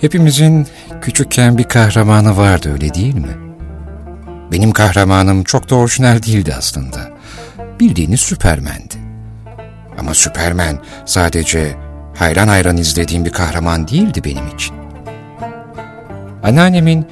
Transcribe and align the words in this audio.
Hepimizin 0.00 0.66
küçükken 1.00 1.58
bir 1.58 1.64
kahramanı 1.64 2.36
vardı 2.36 2.72
öyle 2.72 2.94
değil 2.94 3.14
mi? 3.14 3.36
Benim 4.52 4.72
kahramanım 4.72 5.44
çok 5.44 5.70
da 5.70 5.74
orijinal 5.74 6.22
değildi 6.22 6.54
aslında. 6.58 6.98
Bildiğiniz 7.80 8.20
Süpermen'di. 8.20 8.94
Ama 9.98 10.14
Süpermen 10.14 10.78
sadece 11.06 11.76
hayran 12.14 12.48
hayran 12.48 12.76
izlediğim 12.76 13.24
bir 13.24 13.32
kahraman 13.32 13.88
değildi 13.88 14.24
benim 14.24 14.46
için. 14.46 14.76
Anneannemin 16.42 17.06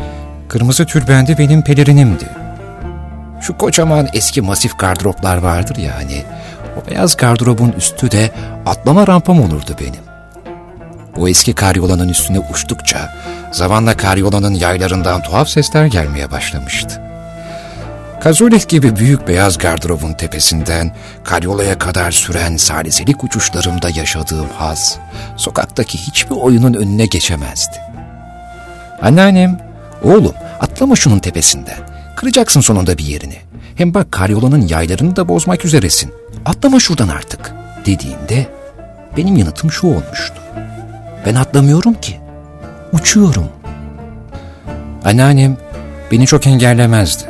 kırmızı 0.49 0.87
türbendi 0.87 1.39
benim 1.39 1.63
pelerinimdi. 1.63 2.29
Şu 3.41 3.59
kocaman 3.59 4.09
eski 4.13 4.43
masif 4.43 4.79
gardıroplar 4.79 5.37
vardır 5.37 5.77
ya 5.77 5.95
hani, 5.97 6.23
o 6.77 6.91
beyaz 6.91 7.17
gardırobun 7.17 7.73
üstü 7.73 8.11
de 8.11 8.31
atlama 8.67 9.07
rampam 9.07 9.41
olurdu 9.41 9.77
benim. 9.81 10.16
O 11.19 11.29
eski 11.29 11.53
karyolanın 11.53 12.09
üstüne 12.09 12.39
uçtukça 12.39 13.13
zamanla 13.53 13.97
karyolanın 13.97 14.55
yaylarından 14.55 15.23
tuhaf 15.23 15.49
sesler 15.49 15.87
gelmeye 15.87 16.31
başlamıştı. 16.31 17.03
Kazulet 18.21 18.69
gibi 18.69 18.97
büyük 18.97 19.29
beyaz 19.29 19.59
gardırobun 19.59 20.13
tepesinden 20.13 20.93
karyolaya 21.25 21.79
kadar 21.79 22.11
süren 22.11 22.57
saliselik 22.57 23.25
uçuşlarımda 23.25 23.89
yaşadığım 23.91 24.49
haz, 24.59 24.99
sokaktaki 25.37 25.99
hiçbir 25.99 26.37
oyunun 26.37 26.75
önüne 26.75 27.07
geçemezdi. 27.07 27.77
Anneannem, 29.03 29.61
oğlum 30.03 30.35
atlama 30.61 30.97
şunun 30.97 31.19
tepesinden, 31.19 31.79
kıracaksın 32.17 32.61
sonunda 32.61 32.99
bir 32.99 33.05
yerini. 33.05 33.37
Hem 33.75 33.95
bak 33.95 34.13
karyolanın 34.13 34.67
yaylarını 34.69 35.17
da 35.17 35.29
bozmak 35.29 35.65
üzeresin, 35.65 36.13
atlama 36.47 36.81
şuradan 36.81 37.09
artık 37.09 37.53
dediğinde 37.87 38.47
benim 39.17 39.37
yanıtım 39.37 39.73
şu 39.73 39.87
olmuştu. 39.87 40.36
Ben 41.27 41.35
atlamıyorum 41.35 41.95
ki, 41.95 42.17
uçuyorum. 42.93 43.49
Anneannem 45.05 45.57
beni 46.13 46.27
çok 46.27 46.47
engellemezdi. 46.47 47.25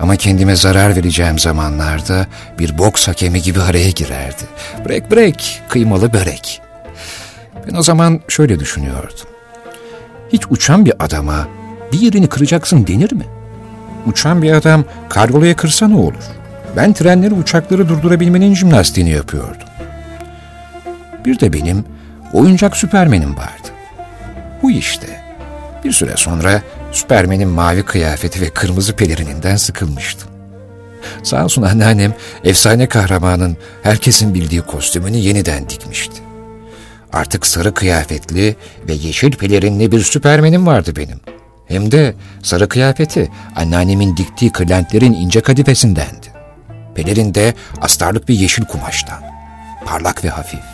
Ama 0.00 0.16
kendime 0.16 0.56
zarar 0.56 0.96
vereceğim 0.96 1.38
zamanlarda 1.38 2.26
bir 2.58 2.78
boks 2.78 3.08
hakemi 3.08 3.42
gibi 3.42 3.60
araya 3.60 3.90
girerdi. 3.90 4.42
Break 4.88 5.12
break, 5.12 5.36
kıymalı 5.68 6.12
börek. 6.12 6.60
Ben 7.68 7.74
o 7.74 7.82
zaman 7.82 8.20
şöyle 8.28 8.60
düşünüyordum. 8.60 9.28
Hiç 10.32 10.42
uçan 10.50 10.84
bir 10.84 11.04
adama 11.04 11.48
bir 11.92 12.00
yerini 12.00 12.26
kıracaksın 12.26 12.86
denir 12.86 13.12
mi? 13.12 13.24
Uçan 14.06 14.42
bir 14.42 14.52
adam 14.52 14.84
kargolaya 15.08 15.56
kırsa 15.56 15.88
ne 15.88 15.96
olur? 15.96 16.24
Ben 16.76 16.92
trenleri 16.92 17.34
uçakları 17.34 17.88
durdurabilmenin 17.88 18.54
jimnastiğini 18.54 19.10
yapıyordum. 19.10 19.68
Bir 21.24 21.40
de 21.40 21.52
benim 21.52 21.84
oyuncak 22.32 22.76
süpermenim 22.76 23.36
vardı. 23.36 23.68
Bu 24.62 24.70
işte. 24.70 25.22
Bir 25.84 25.92
süre 25.92 26.12
sonra 26.16 26.62
Süpermen'in 26.92 27.48
mavi 27.48 27.82
kıyafeti 27.82 28.40
ve 28.40 28.50
kırmızı 28.50 28.96
pelerininden 28.96 29.56
sıkılmıştım. 29.56 30.28
Sağ 31.22 31.44
olsun 31.44 31.62
anneannem 31.62 32.14
efsane 32.44 32.88
kahramanın 32.88 33.56
herkesin 33.82 34.34
bildiği 34.34 34.60
kostümünü 34.60 35.16
yeniden 35.16 35.68
dikmişti. 35.68 36.22
Artık 37.12 37.46
sarı 37.46 37.74
kıyafetli 37.74 38.56
ve 38.88 38.92
yeşil 38.92 39.32
pelerinli 39.32 39.92
bir 39.92 40.00
süpermenim 40.00 40.66
vardı 40.66 40.96
benim. 40.96 41.20
Hem 41.68 41.92
de 41.92 42.14
sarı 42.42 42.68
kıyafeti 42.68 43.30
anneannemin 43.56 44.16
diktiği 44.16 44.52
kırlentlerin 44.52 45.12
ince 45.12 45.40
kadifesindendi. 45.40 46.32
Pelerin 46.94 47.34
de 47.34 47.54
astarlık 47.80 48.28
bir 48.28 48.34
yeşil 48.34 48.64
kumaştan. 48.64 49.22
Parlak 49.86 50.24
ve 50.24 50.28
hafif. 50.28 50.71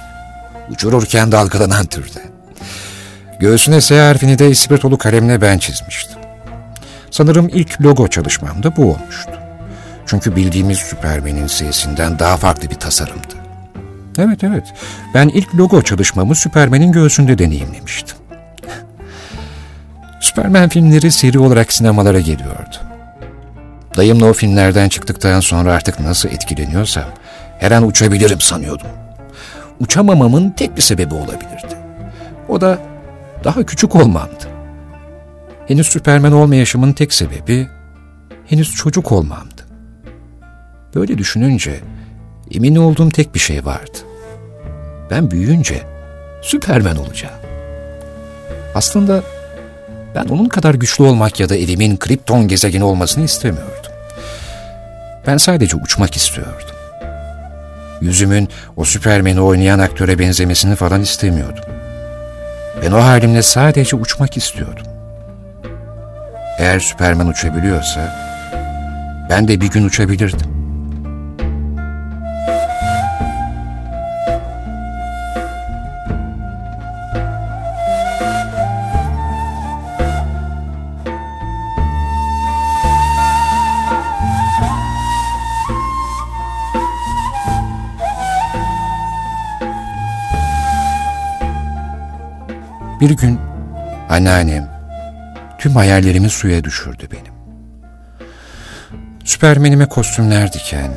Uçururken 0.70 1.32
dalgalanan 1.32 1.86
türde. 1.86 2.22
Göğsüne 3.40 3.80
S 3.80 4.00
harfini 4.00 4.38
de 4.38 4.50
ispirtolu 4.50 4.98
kalemle 4.98 5.40
ben 5.40 5.58
çizmiştim. 5.58 6.18
Sanırım 7.10 7.48
ilk 7.48 7.80
logo 7.80 8.08
çalışmamda 8.08 8.76
bu 8.76 8.82
olmuştu. 8.82 9.32
Çünkü 10.06 10.36
bildiğimiz 10.36 10.78
Süpermen'in 10.78 11.46
S'sinden 11.46 12.18
daha 12.18 12.36
farklı 12.36 12.70
bir 12.70 12.74
tasarımdı. 12.74 13.34
Evet 14.18 14.44
evet, 14.44 14.64
ben 15.14 15.28
ilk 15.28 15.54
logo 15.54 15.82
çalışmamı 15.82 16.34
Süpermen'in 16.34 16.92
göğsünde 16.92 17.38
deneyimlemiştim. 17.38 18.16
Süpermen 20.20 20.68
filmleri 20.68 21.10
seri 21.10 21.38
olarak 21.38 21.72
sinemalara 21.72 22.20
geliyordu. 22.20 22.76
Dayımla 23.96 24.26
o 24.26 24.32
filmlerden 24.32 24.88
çıktıktan 24.88 25.40
sonra 25.40 25.72
artık 25.72 26.00
nasıl 26.00 26.28
etkileniyorsam 26.28 27.04
her 27.58 27.70
an 27.70 27.86
uçabilirim 27.86 28.40
sanıyordum. 28.40 29.07
Uçamamamın 29.80 30.50
tek 30.50 30.76
bir 30.76 30.82
sebebi 30.82 31.14
olabilirdi. 31.14 31.76
O 32.48 32.60
da 32.60 32.78
daha 33.44 33.66
küçük 33.66 33.96
olmamdı. 33.96 34.44
Henüz 35.66 35.86
Süpermen 35.86 36.32
olmayışımın 36.32 36.92
tek 36.92 37.12
sebebi 37.12 37.68
henüz 38.46 38.74
çocuk 38.74 39.12
olmamdı. 39.12 39.62
Böyle 40.94 41.18
düşününce 41.18 41.80
emin 42.54 42.76
olduğum 42.76 43.10
tek 43.10 43.34
bir 43.34 43.40
şey 43.40 43.64
vardı. 43.64 43.98
Ben 45.10 45.30
büyüyünce 45.30 45.82
Süpermen 46.42 46.96
olacağım. 46.96 47.34
Aslında 48.74 49.22
ben 50.14 50.24
onun 50.24 50.48
kadar 50.48 50.74
güçlü 50.74 51.04
olmak 51.04 51.40
ya 51.40 51.48
da 51.48 51.56
evimin 51.56 51.96
Krypton 51.96 52.48
gezegeni 52.48 52.84
olmasını 52.84 53.24
istemiyordum. 53.24 53.92
Ben 55.26 55.36
sadece 55.36 55.76
uçmak 55.76 56.16
istiyordum. 56.16 56.77
Yüzümün 58.00 58.48
o 58.76 58.84
Süpermen'i 58.84 59.40
oynayan 59.40 59.78
aktöre 59.78 60.18
benzemesini 60.18 60.76
falan 60.76 61.02
istemiyordum. 61.02 61.64
Ben 62.82 62.92
o 62.92 63.02
halimle 63.02 63.42
sadece 63.42 63.96
uçmak 63.96 64.36
istiyordum. 64.36 64.86
Eğer 66.58 66.80
Süperman 66.80 67.28
uçabiliyorsa 67.28 68.14
ben 69.30 69.48
de 69.48 69.60
bir 69.60 69.70
gün 69.70 69.84
uçabilirdim. 69.84 70.57
Bir 93.00 93.10
gün 93.10 93.40
anneannem 94.08 94.70
tüm 95.58 95.76
hayallerimi 95.76 96.30
suya 96.30 96.64
düşürdü 96.64 97.08
benim. 97.12 97.38
Süpermenime 99.24 99.88
kostümler 99.88 100.52
diken, 100.52 100.90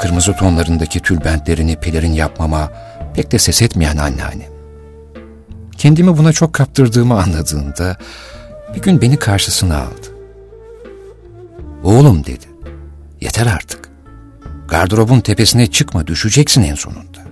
kırmızı 0.00 0.36
tonlarındaki 0.36 1.00
tülbentlerini 1.00 1.76
pelerin 1.76 2.12
yapmama 2.12 2.70
pek 3.14 3.32
de 3.32 3.38
ses 3.38 3.62
etmeyen 3.62 3.96
anneannem. 3.96 4.50
Kendimi 5.78 6.18
buna 6.18 6.32
çok 6.32 6.52
kaptırdığımı 6.52 7.22
anladığında 7.22 7.96
bir 8.74 8.82
gün 8.82 9.02
beni 9.02 9.16
karşısına 9.16 9.76
aldı. 9.76 10.08
Oğlum 11.84 12.24
dedi, 12.24 12.46
yeter 13.20 13.46
artık. 13.46 13.90
Gardırobun 14.68 15.20
tepesine 15.20 15.66
çıkma 15.66 16.06
düşeceksin 16.06 16.62
en 16.62 16.74
sonunda. 16.74 17.29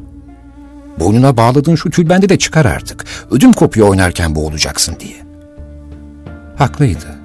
Boynuna 1.00 1.36
bağladığın 1.36 1.74
şu 1.74 1.90
tülbende 1.90 2.28
de 2.28 2.38
çıkar 2.38 2.64
artık. 2.64 3.04
Ödüm 3.30 3.52
kopuyor 3.52 3.88
oynarken 3.88 4.34
boğulacaksın 4.34 4.96
diye. 5.00 5.16
Haklıydı. 6.56 7.18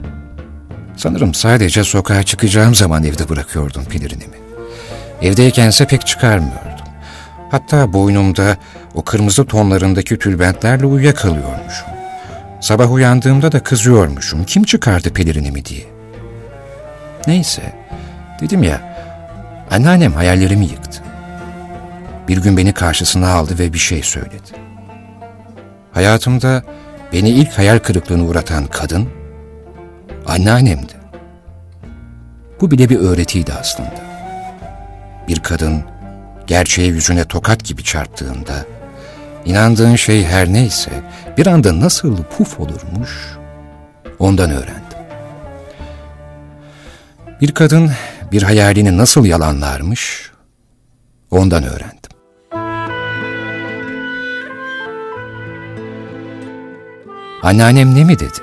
Sanırım 0.98 1.34
sadece 1.34 1.84
sokağa 1.84 2.24
çıkacağım 2.24 2.76
zaman 2.76 3.04
evde 3.04 3.30
bırakıyordum 3.30 3.86
pelerinimi. 3.86 4.36
Evdeykense 5.22 5.88
pek 5.88 6.08
çıkarmıyordum. 6.08 6.64
Hatta 7.52 7.94
boynumda 7.94 8.58
o 8.94 9.04
kırmızı 9.04 9.46
tonlarındaki 9.46 10.20
tülbentlerle 10.20 10.86
uyuyakalıyormuşum. 10.86 11.88
Sabah 12.62 12.92
uyandığımda 12.92 13.52
da 13.52 13.60
kızıyormuşum. 13.60 14.44
Kim 14.44 14.64
çıkardı 14.64 15.14
pelerinimi 15.14 15.66
diye. 15.66 15.86
Neyse, 17.28 17.74
dedim 18.42 18.64
ya, 18.64 18.96
anneannem 19.72 20.14
hayallerimi 20.14 20.66
yıktı. 20.66 21.03
Bir 22.34 22.38
gün 22.38 22.58
beni 22.58 22.74
karşısına 22.74 23.30
aldı 23.34 23.60
ve 23.60 23.74
bir 23.74 23.78
şey 23.78 24.04
söyledi. 24.04 24.52
Hayatımda 25.92 26.64
beni 27.14 27.30
ilk 27.30 27.58
hayal 27.58 27.80
kırıklığına 27.80 28.24
uğratan 28.24 28.66
kadın 28.66 29.10
anneannemdi. 30.26 30.94
Bu 32.62 32.72
bile 32.72 32.90
bir 32.90 33.00
öğretiydi 33.00 33.54
aslında. 33.54 34.02
Bir 35.28 35.40
kadın 35.40 35.84
gerçeğe 36.48 36.88
yüzüne 36.88 37.26
tokat 37.26 37.64
gibi 37.64 37.84
çarptığında 37.84 38.66
inandığın 39.46 39.96
şey 39.96 40.26
her 40.26 40.54
neyse 40.54 40.92
bir 41.38 41.48
anda 41.48 41.80
nasıl 41.80 42.24
puf 42.24 42.60
olurmuş 42.60 43.38
ondan 44.20 44.50
öğrendim. 44.50 44.98
Bir 47.42 47.52
kadın 47.52 47.92
bir 48.32 48.44
hayalini 48.44 48.98
nasıl 48.98 49.26
yalanlarmış 49.26 50.32
ondan 51.32 51.64
öğrendim. 51.64 52.03
Anneannem 57.44 57.96
ne 57.96 58.04
mi 58.04 58.20
dedi? 58.20 58.38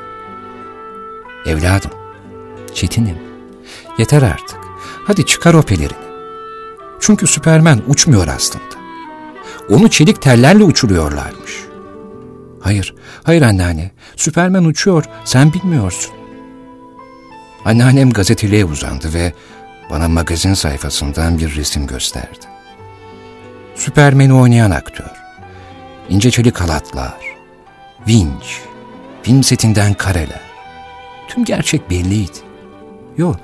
Evladım, 1.47 1.91
çetinim, 2.75 3.19
yeter 3.99 4.23
artık. 4.23 4.59
Hadi 5.07 5.27
çıkar 5.27 5.55
o 5.55 5.63
pelerini. 5.63 6.11
Çünkü 7.01 7.27
Süpermen 7.27 7.83
uçmuyor 7.89 8.29
aslında. 8.29 8.65
Onu 9.71 9.91
çelik 9.91 10.23
tellerle 10.23 10.65
uçuruyorlarmış. 10.65 11.65
Hayır, 12.61 12.95
hayır 13.23 13.43
anneanne. 13.43 13.91
Süpermen 14.17 14.65
uçuyor, 14.65 15.05
sen 15.25 15.53
bilmiyorsun. 15.53 16.15
Anneannem 17.65 18.11
gazeteliğe 18.11 18.65
uzandı 18.65 19.15
ve 19.15 19.33
bana 19.91 20.09
magazin 20.09 20.55
sayfasından 20.55 21.39
bir 21.39 21.57
resim 21.57 21.87
gösterdi. 21.87 22.47
Süpermen'i 23.75 24.35
oynayan 24.35 24.71
aktör. 24.71 25.11
İnce 26.09 26.31
çelik 26.31 26.61
halatlar, 26.61 27.37
vinç, 28.09 28.61
film 29.23 29.43
setinden 29.43 29.95
kareler. 29.95 30.41
Tüm 31.29 31.45
gerçek 31.45 31.91
belliydi. 31.91 32.39
Yo, 33.17 33.35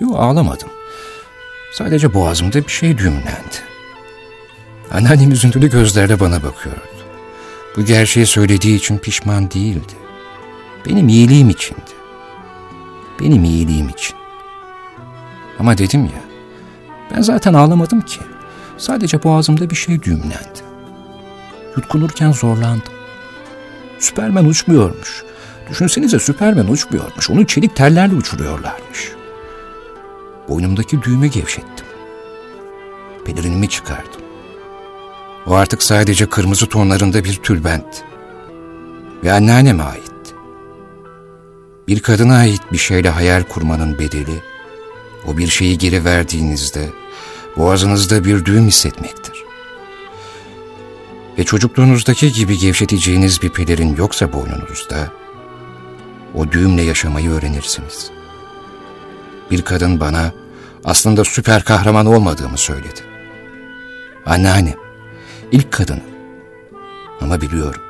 yo 0.00 0.14
ağlamadım. 0.14 0.68
Sadece 1.72 2.14
boğazımda 2.14 2.64
bir 2.64 2.72
şey 2.72 2.98
düğümlendi. 2.98 3.56
Anneannem 4.92 5.32
üzüntülü 5.32 5.70
gözlerle 5.70 6.20
bana 6.20 6.42
bakıyordu. 6.42 6.80
Bu 7.76 7.84
gerçeği 7.84 8.26
söylediği 8.26 8.76
için 8.76 8.98
pişman 8.98 9.50
değildi. 9.50 9.92
Benim 10.86 11.08
iyiliğim 11.08 11.50
içindi. 11.50 11.80
Benim 13.20 13.44
iyiliğim 13.44 13.88
için. 13.88 14.16
Ama 15.58 15.78
dedim 15.78 16.04
ya, 16.04 16.22
ben 17.10 17.22
zaten 17.22 17.54
ağlamadım 17.54 18.00
ki. 18.00 18.20
Sadece 18.78 19.22
boğazımda 19.22 19.70
bir 19.70 19.74
şey 19.74 20.02
düğümlendi. 20.02 20.60
Yutkunurken 21.76 22.32
zorlandım. 22.32 22.93
Süpermen 24.04 24.44
uçmuyormuş. 24.44 25.24
Düşünsenize 25.70 26.18
Süpermen 26.18 26.66
uçmuyormuş. 26.66 27.30
Onu 27.30 27.46
çelik 27.46 27.76
tellerle 27.76 28.14
uçuruyorlarmış. 28.14 29.12
Boynumdaki 30.48 31.02
düğümü 31.02 31.26
gevşettim. 31.26 31.86
Pelerinimi 33.24 33.68
çıkardım. 33.68 34.20
O 35.46 35.54
artık 35.54 35.82
sadece 35.82 36.26
kırmızı 36.26 36.66
tonlarında 36.66 37.24
bir 37.24 37.34
tülbent. 37.34 38.04
Ve 39.24 39.32
anneanneme 39.32 39.82
aitti. 39.82 40.34
Bir 41.88 42.00
kadına 42.00 42.36
ait 42.36 42.62
bir 42.72 42.78
şeyle 42.78 43.10
hayal 43.10 43.42
kurmanın 43.42 43.98
bedeli, 43.98 44.42
o 45.26 45.36
bir 45.36 45.46
şeyi 45.46 45.78
geri 45.78 46.04
verdiğinizde 46.04 46.88
boğazınızda 47.56 48.24
bir 48.24 48.44
düğüm 48.44 48.66
hissetmektir. 48.66 49.43
Ve 51.38 51.44
çocukluğunuzdaki 51.44 52.32
gibi 52.32 52.58
gevşeteceğiniz 52.58 53.42
bir 53.42 53.50
pelerin 53.50 53.96
yoksa 53.96 54.32
boynunuzda, 54.32 55.12
o 56.34 56.52
düğümle 56.52 56.82
yaşamayı 56.82 57.30
öğrenirsiniz. 57.30 58.10
Bir 59.50 59.62
kadın 59.62 60.00
bana 60.00 60.32
aslında 60.84 61.24
süper 61.24 61.64
kahraman 61.64 62.06
olmadığımı 62.06 62.58
söyledi. 62.58 63.00
Anneannem, 64.26 64.76
ilk 65.52 65.72
kadını. 65.72 66.02
Ama 67.20 67.40
biliyorum, 67.40 67.82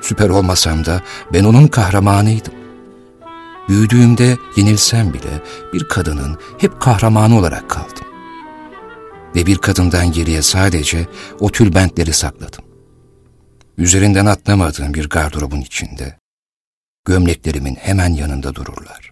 süper 0.00 0.28
olmasam 0.28 0.84
da 0.84 1.02
ben 1.32 1.44
onun 1.44 1.68
kahramanıydım. 1.68 2.52
Büyüdüğümde 3.68 4.38
yenilsem 4.56 5.12
bile 5.12 5.42
bir 5.72 5.88
kadının 5.88 6.38
hep 6.58 6.80
kahramanı 6.80 7.38
olarak 7.38 7.70
kaldım. 7.70 8.01
Ve 9.34 9.46
bir 9.46 9.58
kadından 9.58 10.12
geriye 10.12 10.42
sadece 10.42 11.06
o 11.40 11.50
tülbentleri 11.50 12.12
sakladım. 12.12 12.64
Üzerinden 13.78 14.26
atlamadığım 14.26 14.94
bir 14.94 15.08
gardırobun 15.08 15.60
içinde, 15.60 16.18
gömleklerimin 17.04 17.74
hemen 17.74 18.12
yanında 18.12 18.54
dururlar. 18.54 19.10